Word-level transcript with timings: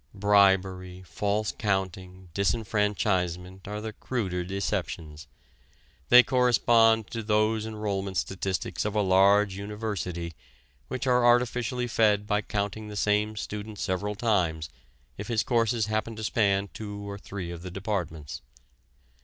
Bribery, 0.15 1.03
false 1.05 1.53
counting, 1.59 2.29
disfranchisement 2.33 3.67
are 3.67 3.79
the 3.79 3.93
cruder 3.93 4.43
deceptions; 4.43 5.27
they 6.09 6.23
correspond 6.23 7.05
to 7.11 7.21
those 7.21 7.67
enrolment 7.67 8.17
statistics 8.17 8.83
of 8.83 8.95
a 8.95 9.01
large 9.03 9.55
university 9.55 10.33
which 10.87 11.05
are 11.05 11.23
artificially 11.23 11.85
fed 11.85 12.25
by 12.25 12.41
counting 12.41 12.87
the 12.87 12.95
same 12.95 13.35
student 13.35 13.77
several 13.77 14.15
times 14.15 14.69
if 15.19 15.27
his 15.27 15.43
courses 15.43 15.85
happen 15.85 16.15
to 16.15 16.23
span 16.23 16.69
two 16.73 17.07
or 17.07 17.19
three 17.19 17.51
of 17.51 17.61
the 17.61 17.69
departments. 17.69 18.41